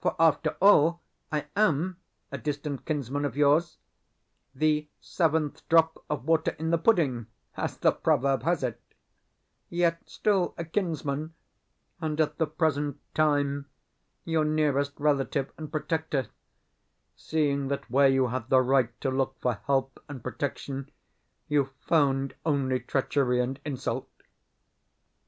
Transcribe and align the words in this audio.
For, 0.00 0.14
after 0.20 0.50
all, 0.60 1.00
I 1.32 1.46
AM 1.56 1.96
a 2.30 2.38
distant 2.38 2.86
kinsman 2.86 3.24
of 3.24 3.36
yours 3.36 3.78
the 4.54 4.86
seventh 5.00 5.68
drop 5.68 6.04
of 6.08 6.24
water 6.24 6.54
in 6.56 6.70
the 6.70 6.78
pudding, 6.78 7.26
as 7.56 7.76
the 7.76 7.90
proverb 7.90 8.44
has 8.44 8.62
it 8.62 8.80
yet 9.68 10.08
still 10.08 10.54
a 10.56 10.64
kinsman, 10.64 11.34
and 12.00 12.20
at 12.20 12.38
the 12.38 12.46
present 12.46 13.00
time 13.12 13.66
your 14.24 14.44
nearest 14.44 14.92
relative 15.00 15.52
and 15.58 15.72
protector, 15.72 16.28
seeing 17.16 17.66
that 17.66 17.90
where 17.90 18.06
you 18.08 18.28
had 18.28 18.48
the 18.48 18.60
right 18.60 19.00
to 19.00 19.10
look 19.10 19.36
for 19.40 19.54
help 19.66 19.98
and 20.08 20.22
protection, 20.22 20.88
you 21.48 21.70
found 21.80 22.36
only 22.44 22.78
treachery 22.78 23.40
and 23.40 23.58
insult. 23.64 24.08